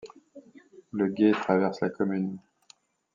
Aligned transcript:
Le 0.93 1.09
Gué 1.09 1.31
traverse 1.33 1.79
la 1.81 1.91
commune. 1.91 2.39